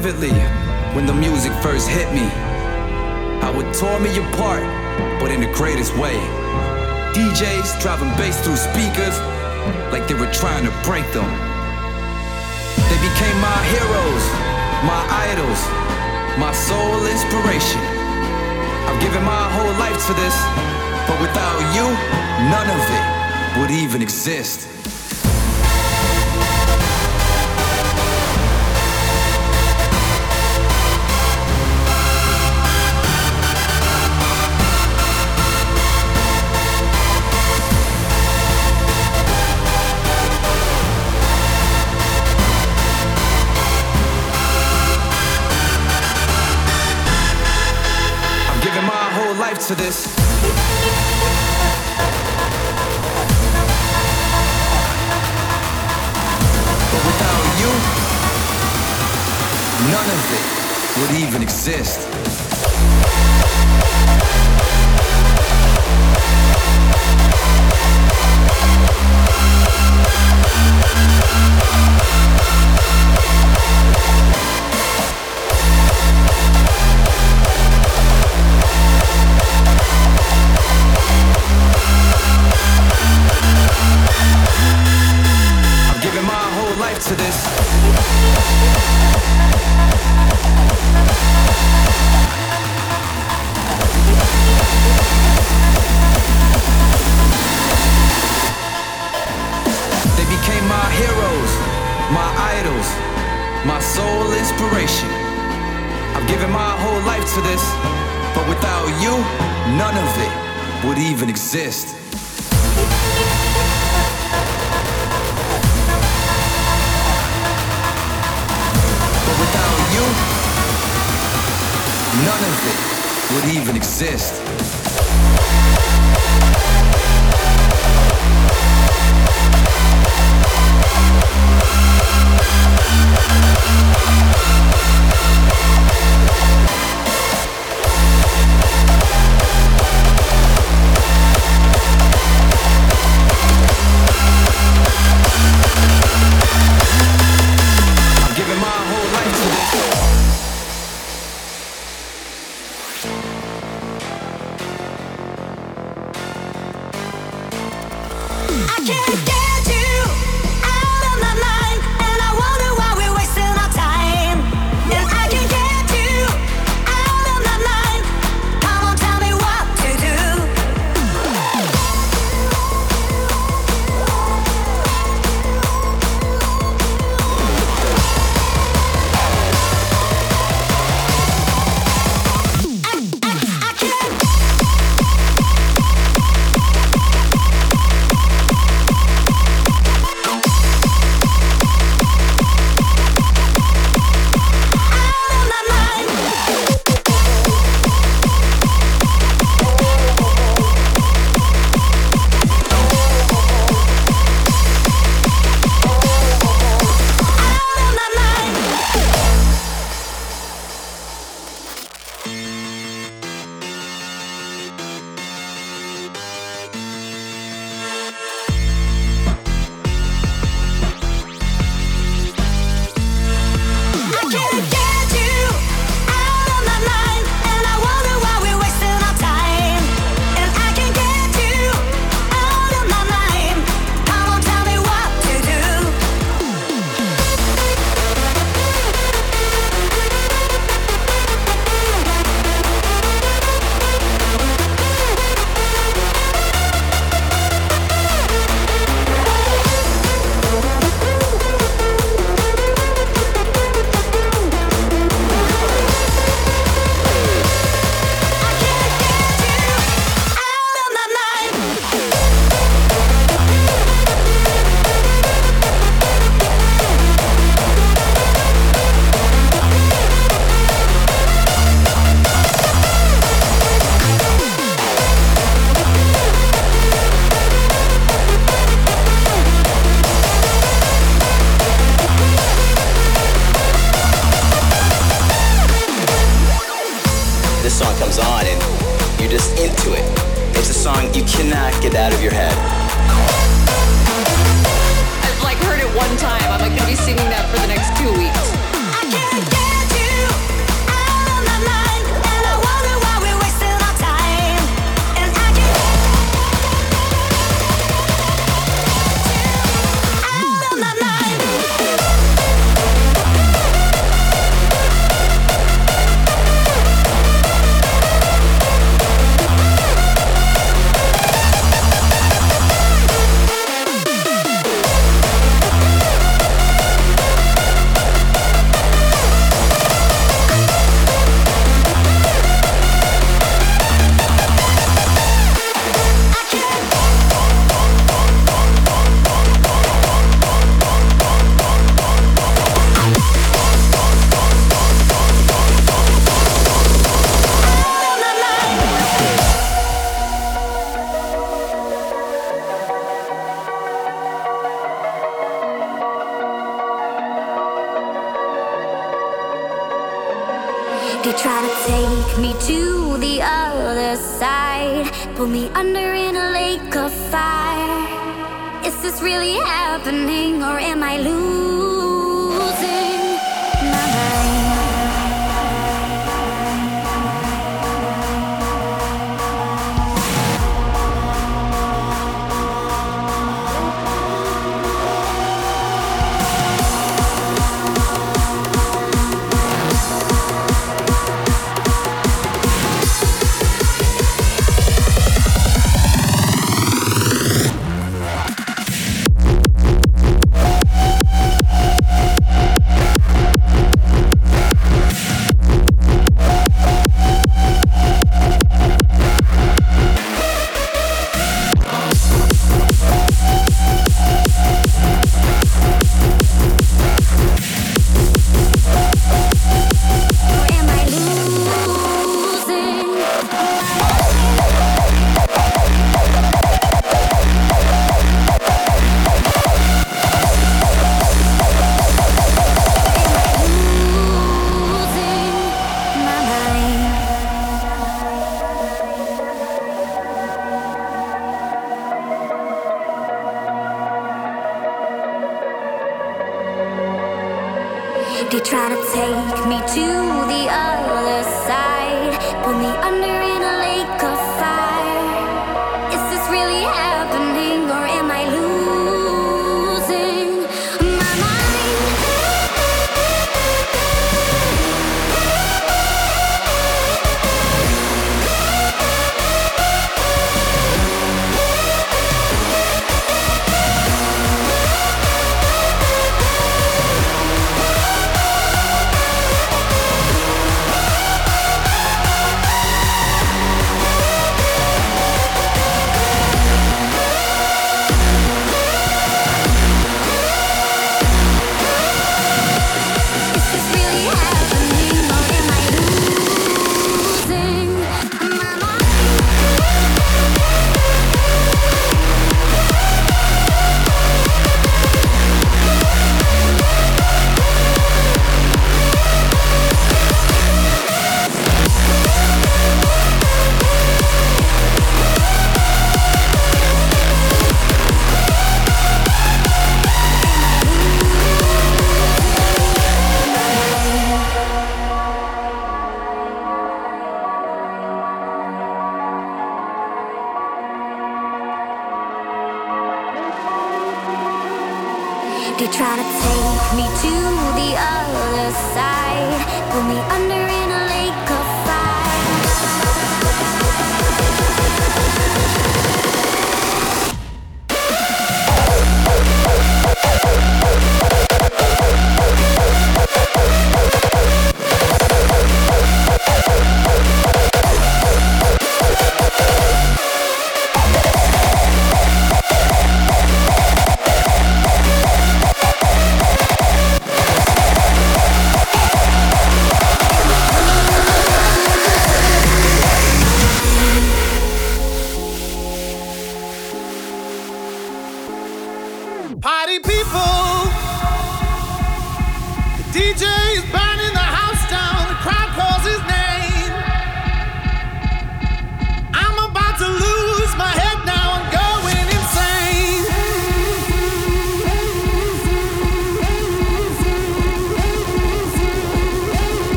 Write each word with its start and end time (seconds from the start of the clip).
vividly 0.00 0.47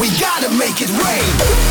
We 0.00 0.08
gotta 0.18 0.48
make 0.56 0.80
it 0.80 0.88
rain. 0.88 1.70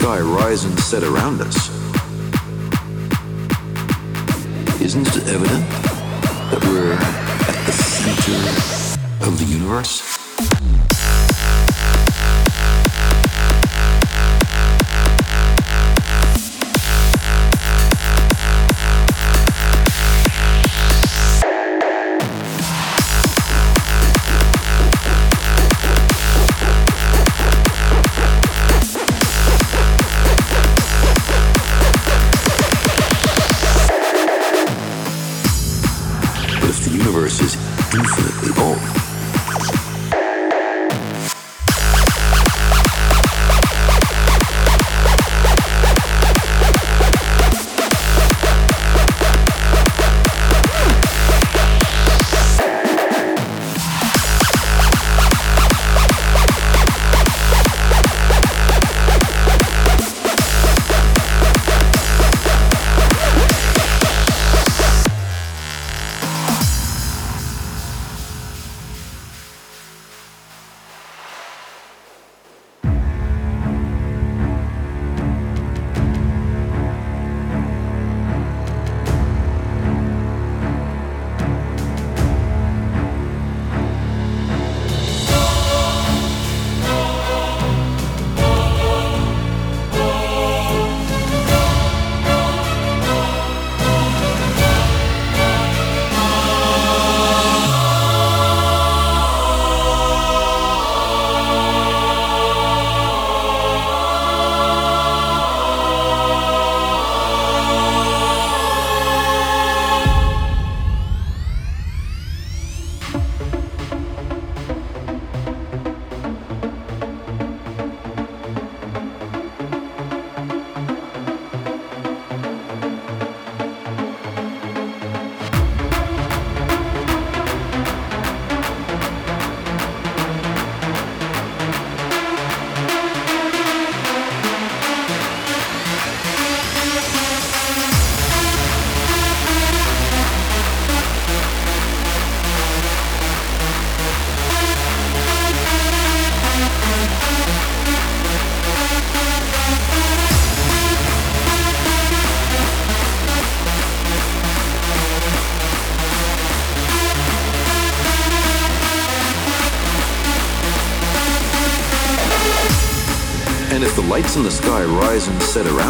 Sky 0.00 0.18
rise 0.20 0.69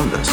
around 0.01 0.15
us. 0.15 0.30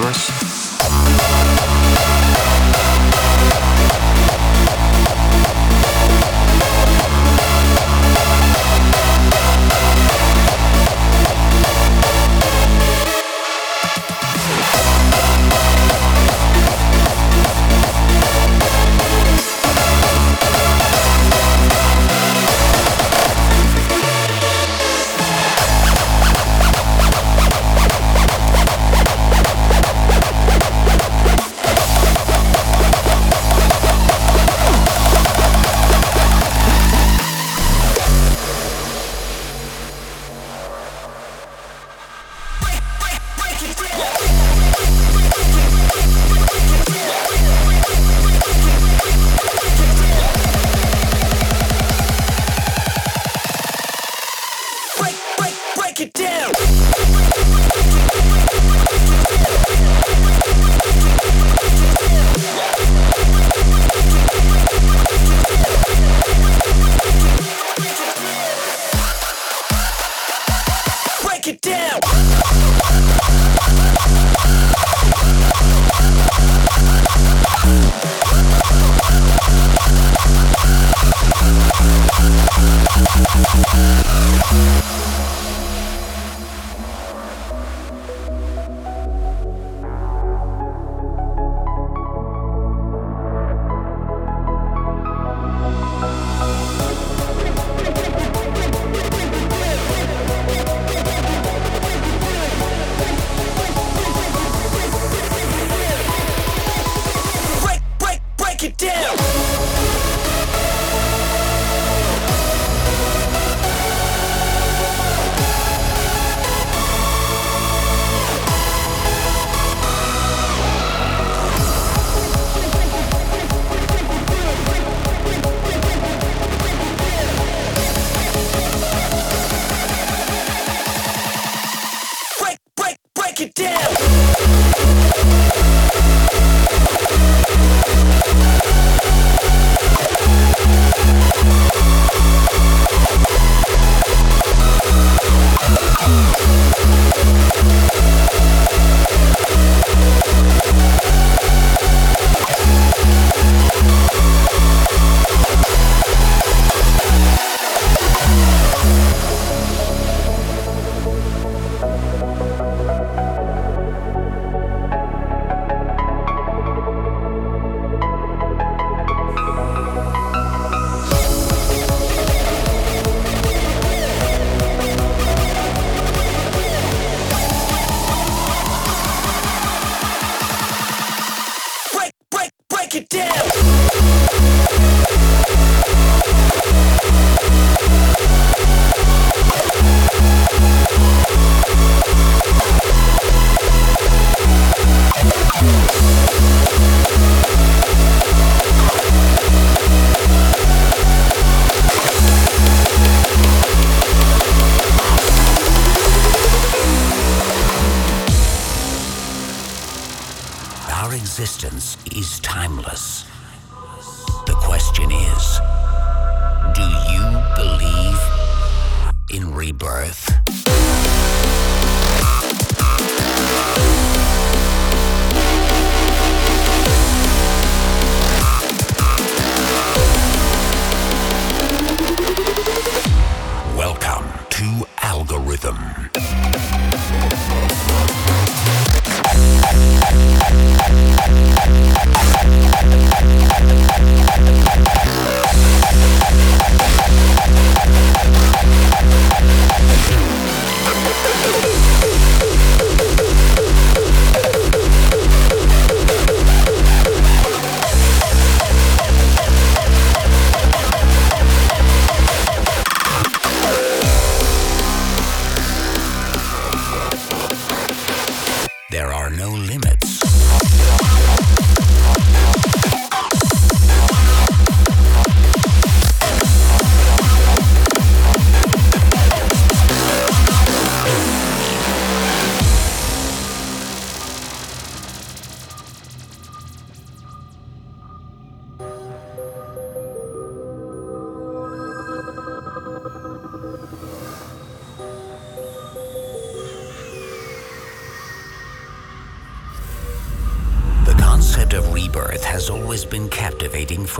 universe. 0.00 0.49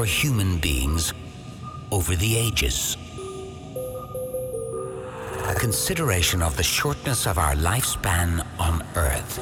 for 0.01 0.07
human 0.07 0.57
beings 0.57 1.13
over 1.93 2.17
the 2.17 2.35
ages. 2.35 2.97
A 5.45 5.55
consideration 5.55 6.41
of 6.41 6.57
the 6.57 6.63
shortness 6.63 7.27
of 7.27 7.37
our 7.37 7.55
lifespan 7.55 8.43
on 8.59 8.83
Earth. 8.97 9.39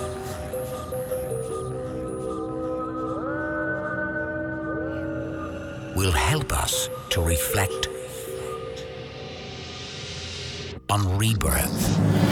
will 5.95 6.11
help 6.11 6.53
us 6.53 6.89
to 7.11 7.23
reflect 7.23 7.89
on 10.91 11.17
rebirth. 11.19 12.28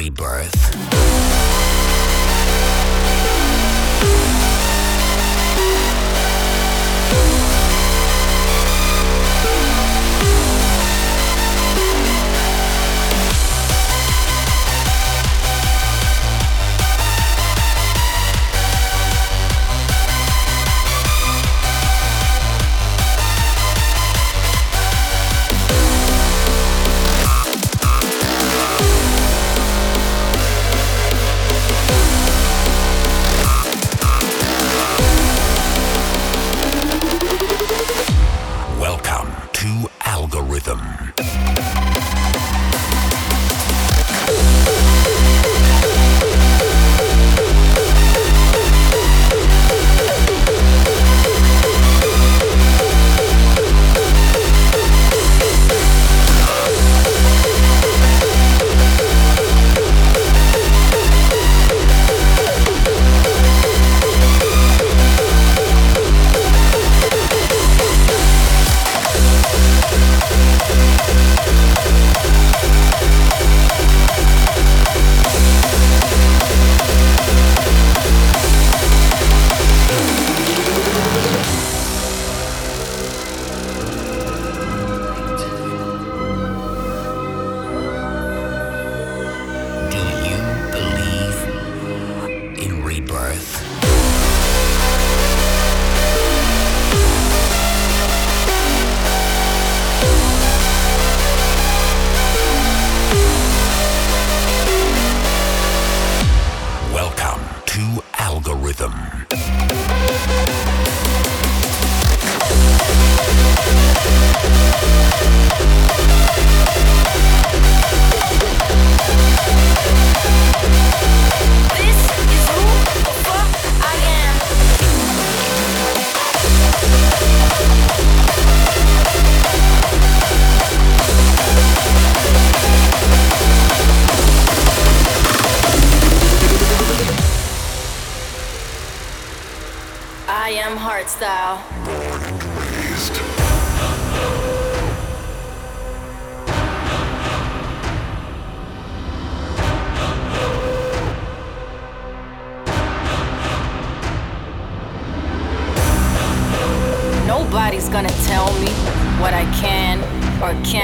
rebirth. 0.00 0.80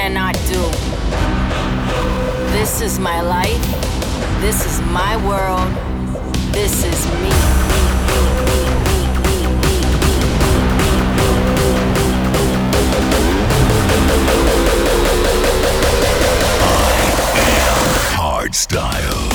cannot 0.07 0.35
do. 0.47 0.63
This 2.53 2.81
is 2.81 3.01
my 3.01 3.21
life. 3.21 3.61
This 4.41 4.65
is 4.65 4.81
my 4.93 5.17
world. 5.27 5.69
This 6.53 6.85
is 6.85 7.07
me. 7.23 7.33
I 16.63 17.51
am 17.67 18.17
hard 18.17 18.55
style. 18.55 19.26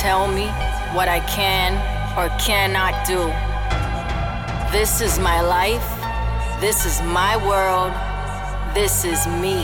Tell 0.00 0.26
me 0.26 0.48
what 0.96 1.08
I 1.08 1.20
can 1.28 1.76
or 2.16 2.32
cannot 2.40 2.96
do. 3.04 3.20
This 4.72 5.02
is 5.02 5.18
my 5.18 5.42
life. 5.44 5.84
This 6.58 6.86
is 6.88 7.02
my 7.04 7.36
world. 7.36 7.92
This 8.72 9.04
is 9.04 9.20
me. 9.44 9.60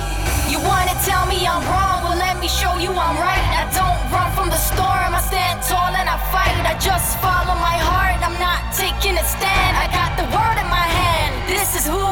You 0.52 0.60
wanna 0.60 0.92
tell 1.08 1.24
me 1.24 1.40
I'm 1.48 1.64
wrong? 1.64 2.04
Well, 2.04 2.18
let 2.20 2.36
me 2.38 2.48
show 2.48 2.76
you 2.76 2.92
I'm 2.92 3.16
right. 3.16 3.48
I 3.62 3.64
don't 3.72 4.00
run 4.12 4.28
from 4.36 4.48
the 4.52 4.60
storm. 4.60 5.16
I 5.16 5.22
stand 5.24 5.62
tall 5.64 5.92
and 5.96 6.04
I 6.04 6.20
fight. 6.28 6.52
I 6.68 6.76
just 6.84 7.16
follow 7.24 7.56
my 7.56 7.78
heart. 7.88 8.20
I'm 8.20 8.36
not 8.36 8.60
taking 8.76 9.16
a 9.16 9.24
stand. 9.24 9.72
I 9.72 9.88
got 9.88 10.20
the 10.20 10.28
word 10.36 10.56
in 10.60 10.68
my 10.68 10.88
hand. 11.00 11.32
This 11.48 11.80
is 11.80 11.86
who 11.88 12.05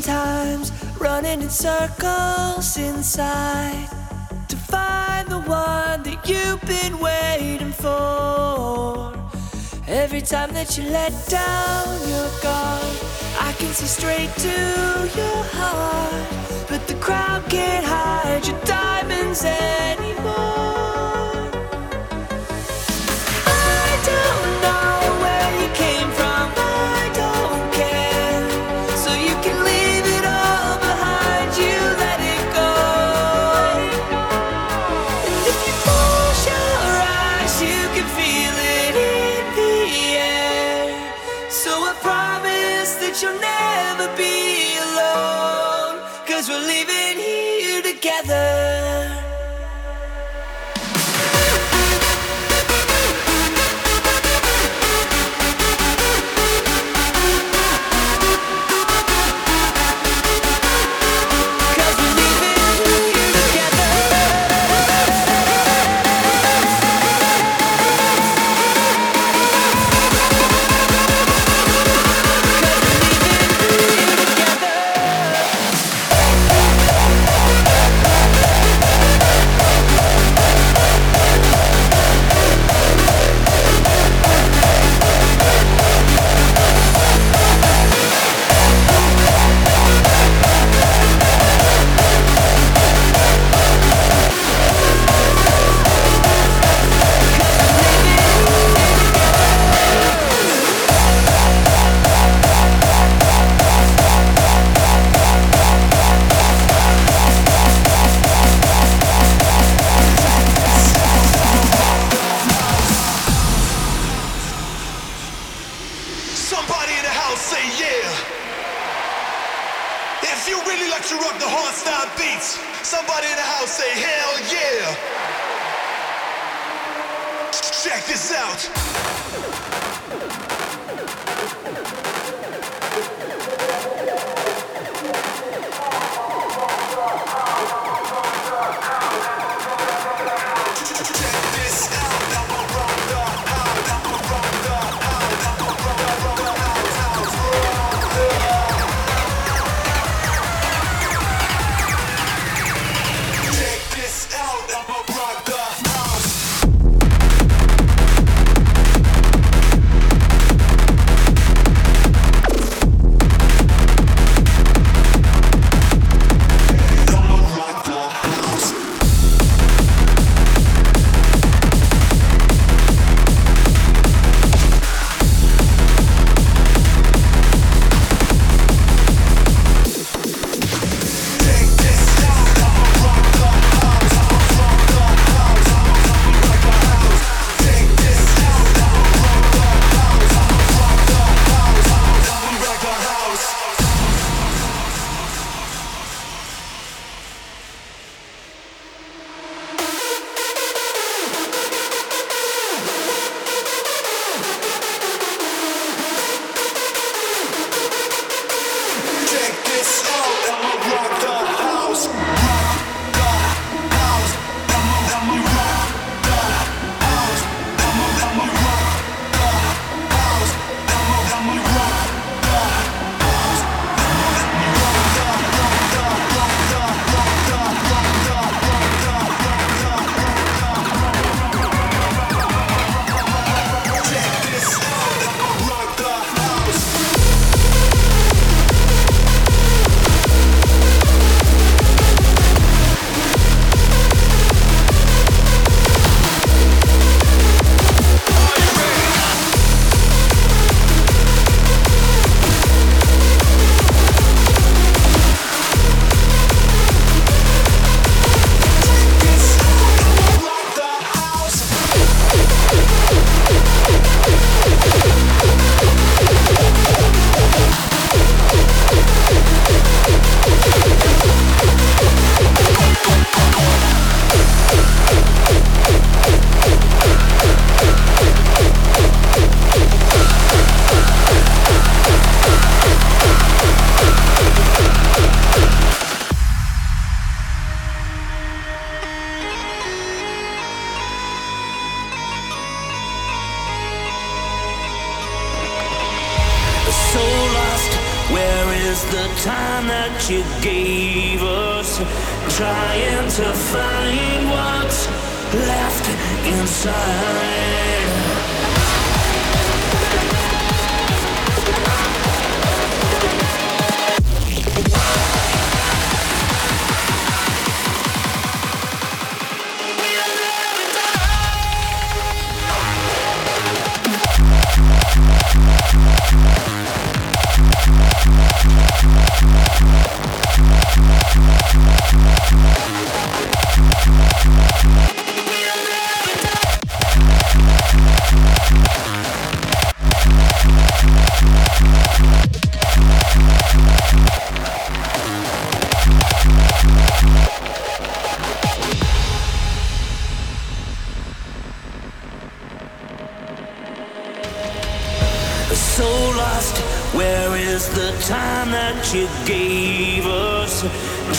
sometimes 0.00 0.70
running 1.00 1.42
in 1.42 1.50
circles 1.50 2.76
inside 2.76 3.88
to 4.48 4.56
find 4.56 5.26
the 5.28 5.40
one 5.40 6.02
that 6.04 6.20
you've 6.28 6.60
been 6.66 6.98
waiting 7.00 7.72
for. 7.72 9.12
Every 9.88 10.20
time 10.20 10.52
that 10.52 10.78
you 10.78 10.84
let 10.84 11.12
down 11.28 12.08
your 12.08 12.30
guard, 12.42 12.96
I 13.40 13.52
can 13.58 13.72
see 13.72 13.86
straight 13.86 14.32
to 14.46 14.56
your 15.16 15.42
heart, 15.58 16.68
but 16.68 16.86
the 16.86 16.94
crowd 17.00 17.42
can't 17.50 17.84
hide 17.84 18.46
your 18.46 18.60
diamonds 18.64 19.44
anymore. 19.44 20.67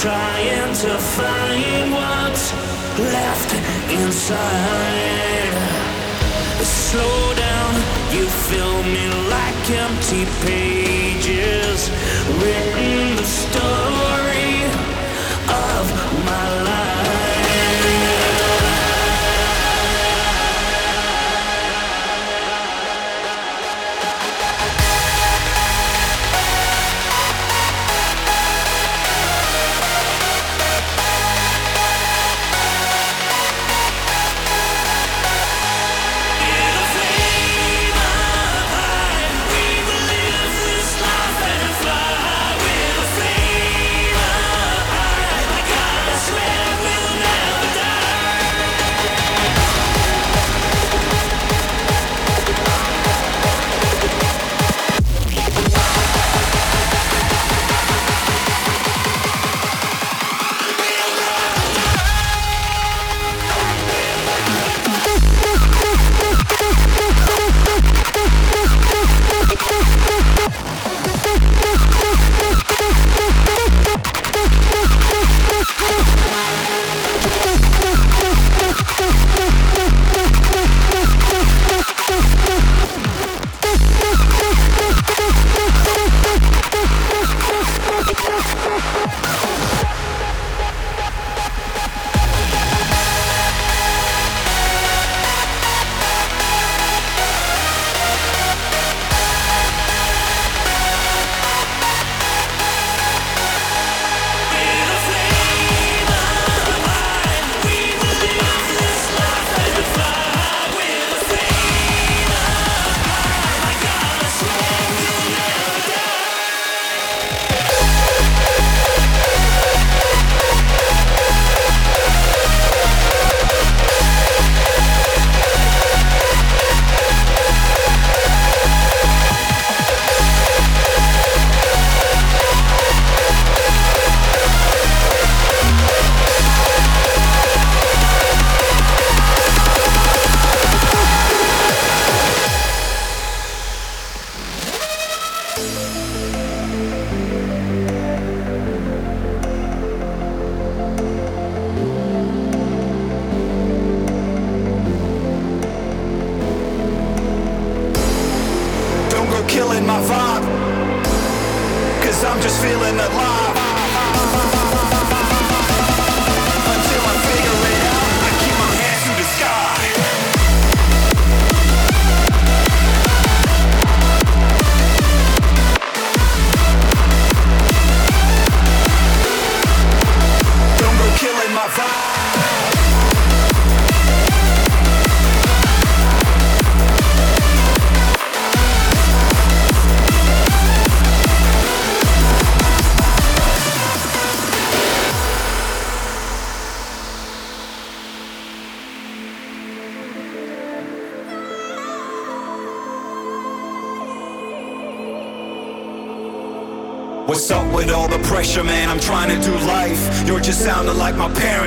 Trying 0.02 0.74
to 0.76 0.98
find 0.98 1.92
what's 1.92 2.54
left 3.00 3.54
inside. 3.92 5.54
Slow 6.64 7.34
down, 7.36 7.74
you 8.14 8.26
fill 8.48 8.82
me 8.84 9.10
like 9.30 9.70
empty 9.72 10.24
pages. 10.46 10.79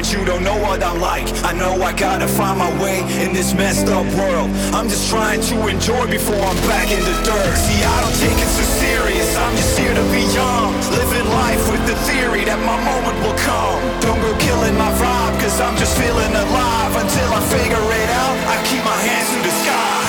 Parents, 0.03 0.12
you 0.12 0.24
don't 0.24 0.42
know 0.42 0.59
what 0.62 0.82
I'm 0.82 1.00
like. 1.00 1.26
I 1.44 1.53
know 1.53 1.82
I 1.82 1.92
gotta 1.92 2.26
find 2.26 2.59
my 2.59 2.70
way 2.82 3.00
in 3.22 3.32
this 3.32 3.55
messed 3.55 3.88
up 3.88 4.07
world. 4.14 4.50
I'm 4.74 4.88
just 4.88 5.09
trying 5.11 5.40
to 5.40 5.66
enjoy 5.68 6.07
before 6.11 6.36
I'm 6.36 6.57
back 6.68 6.90
in 6.90 7.00
the 7.00 7.16
dirt. 7.24 7.57
See, 7.57 7.82
I 7.82 8.00
don't 8.03 8.18
take 8.18 8.38
it 8.38 8.50
so 8.50 8.64
serious, 8.82 9.36
I'm 9.36 9.57
just 9.57 9.78
here 9.78 9.94
to 9.94 10.05
be 10.11 10.22
young. 10.34 10.74
Living 10.90 11.28
life 11.30 11.70
with 11.70 11.84
the 11.86 11.96
theory 12.07 12.44
that 12.44 12.59
my 12.66 12.78
moment 12.84 13.16
will 13.22 13.38
come. 13.38 13.78
Don't 14.00 14.20
go 14.20 14.32
killing 14.38 14.76
my 14.76 14.90
vibe, 14.98 15.40
cause 15.40 15.61
I'm 15.61 15.76
just 15.76 15.96
feeling 15.98 16.32
alive. 16.32 16.92
Until 16.96 17.30
I 17.32 17.40
figure 17.50 17.86
it 18.03 18.11
out, 18.22 18.36
I 18.53 18.57
keep 18.68 18.82
my 18.84 18.98
hands 19.07 19.28
to 19.34 19.38
the 19.42 19.55
sky. 19.64 20.01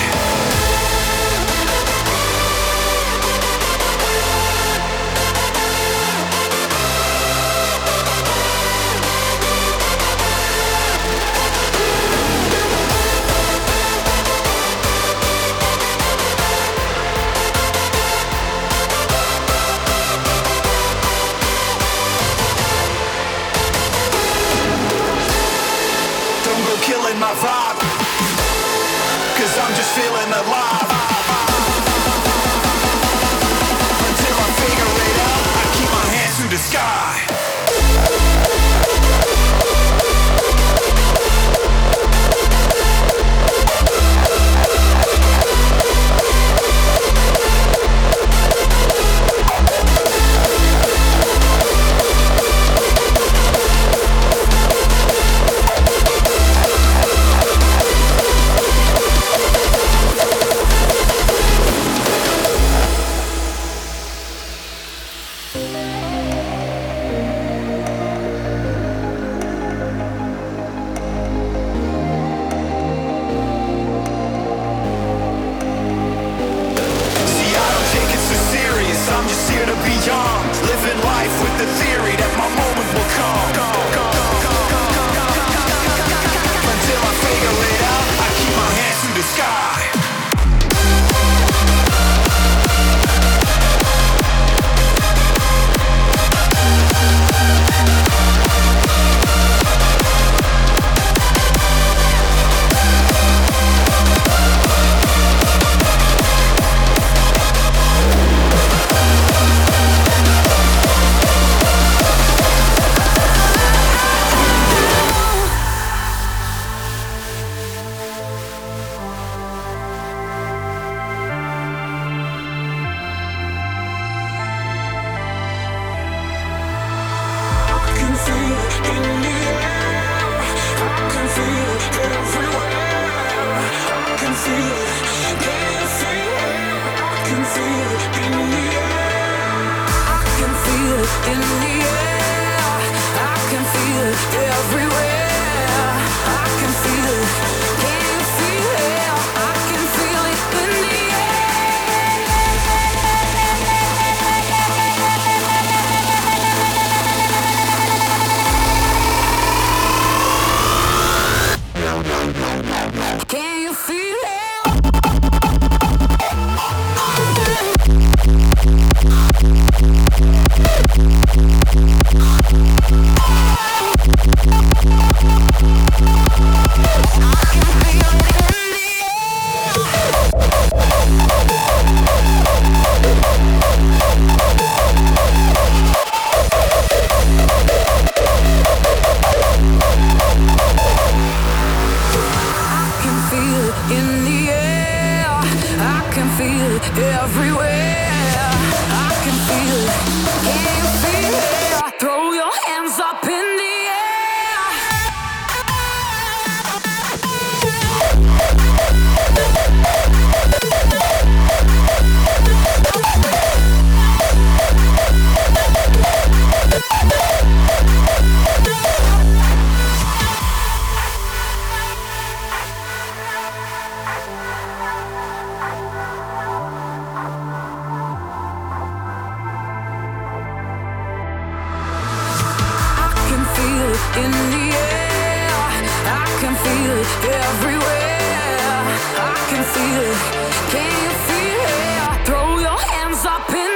Can 240.74 240.92
you 241.04 241.12
feel 241.28 241.62
it? 241.66 242.26
Throw 242.28 242.60
your 242.60 242.80
hands 242.93 243.26
up 243.26 243.50
in 243.50 243.72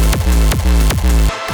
Let's 0.00 1.47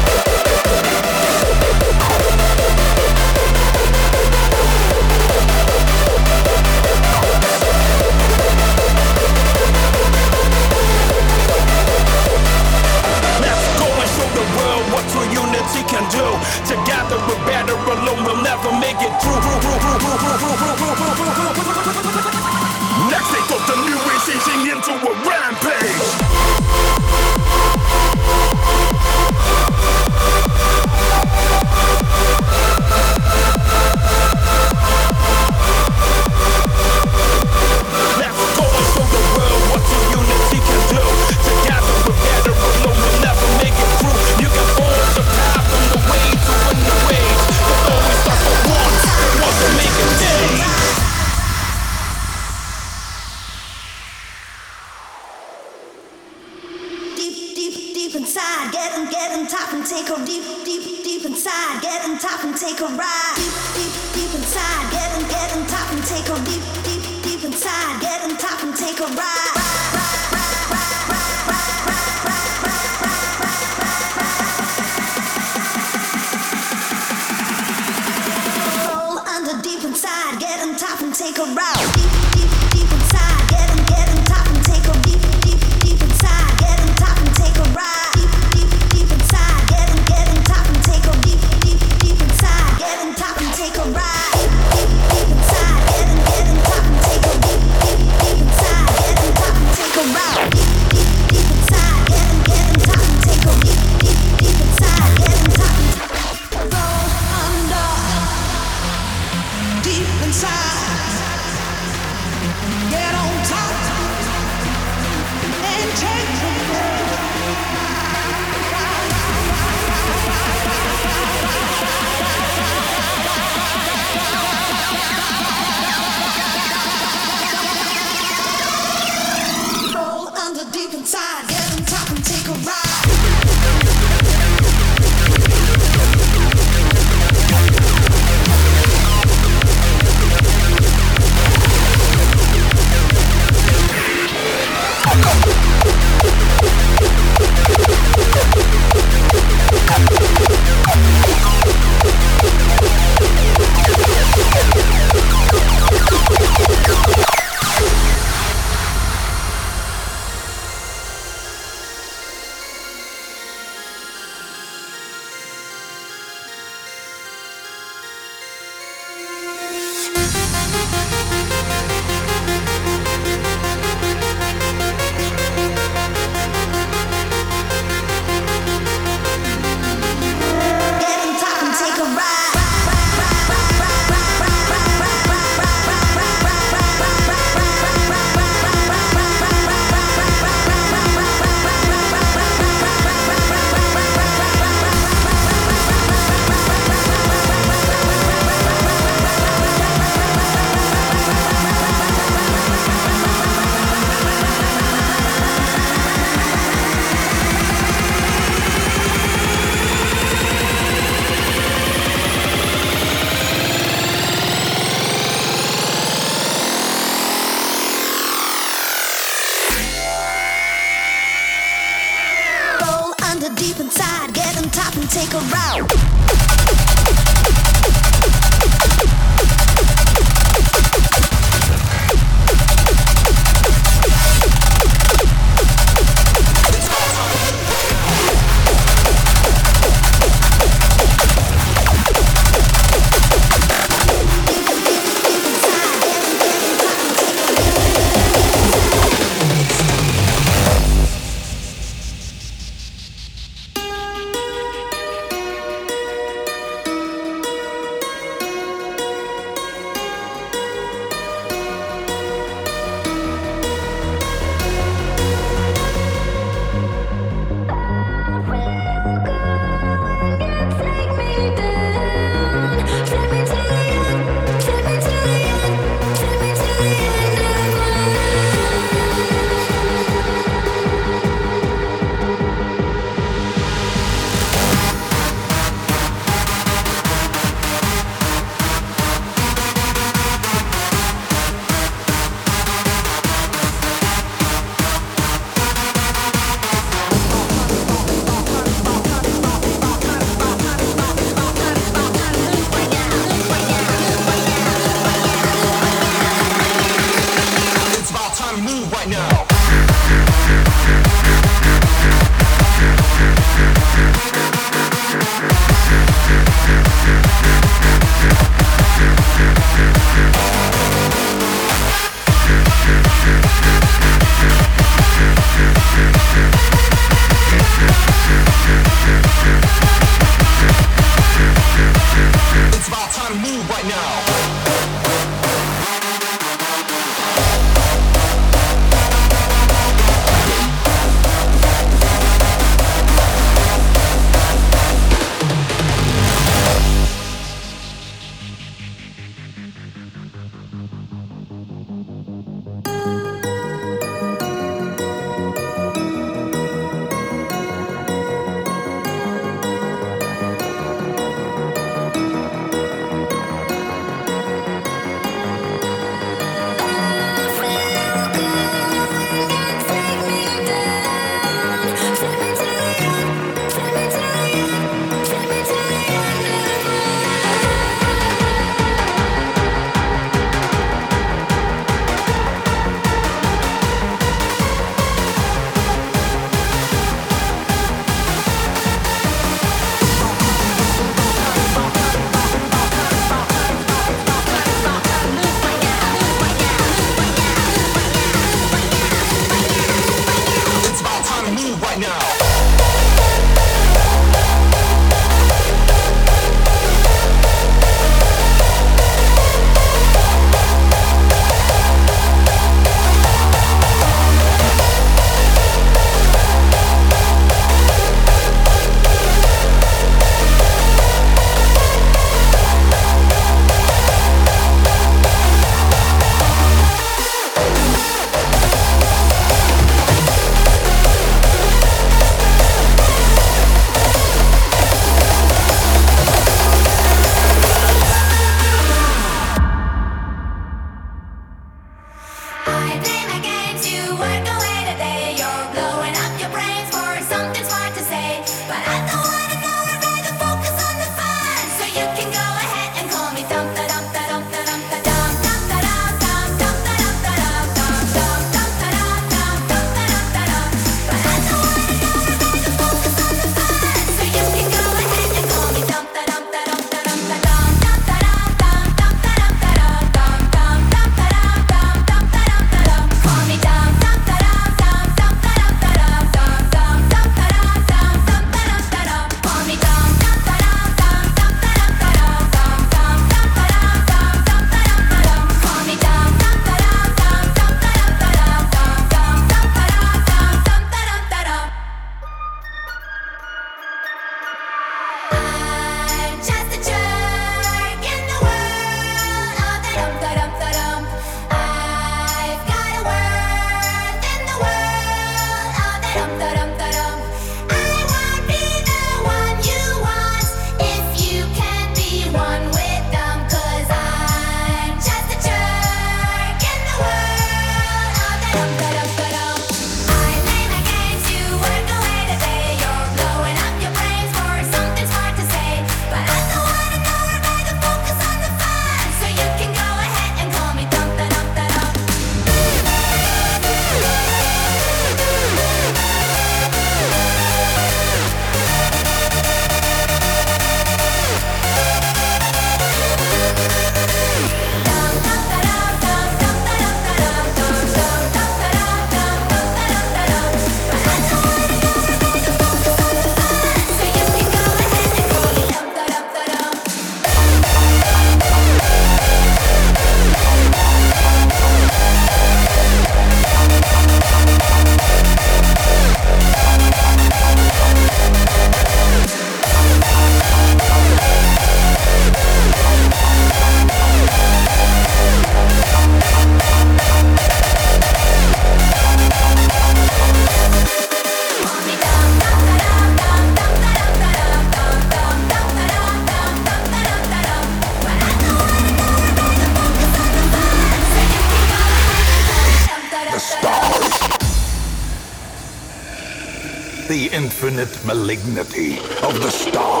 infinite 597.63 598.05
malignity 598.05 598.97
of 599.21 599.39
the 599.39 599.51
stars. 599.51 600.00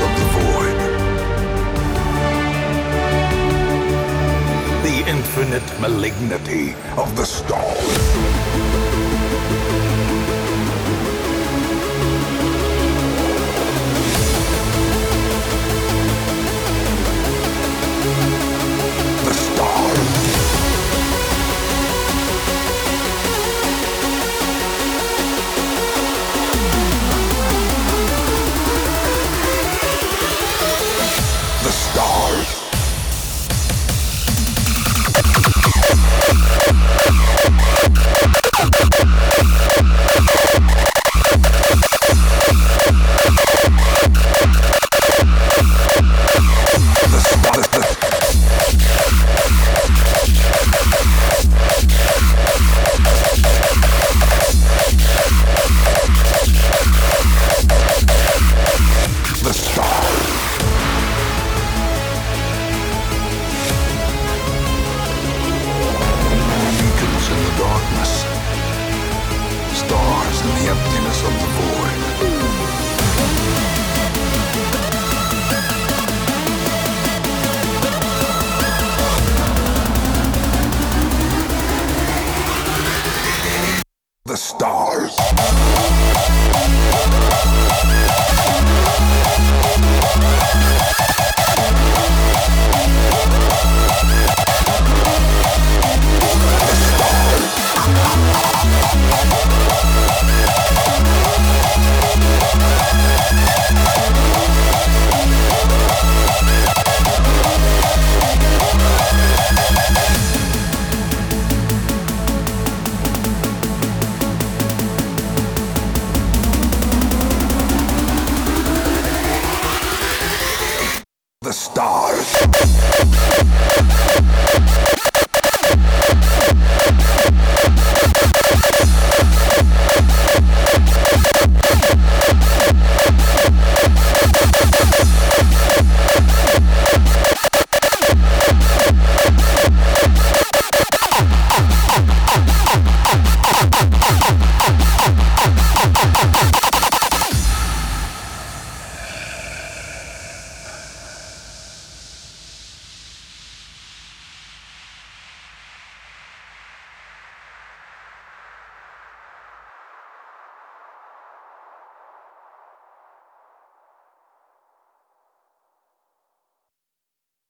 of 0.00 0.10
the 0.18 0.26
void. 0.38 0.78
The 4.86 4.96
infinite 5.10 5.80
malignity 5.80 6.74
of 6.96 7.16
the 7.16 7.24
stars. 7.24 8.77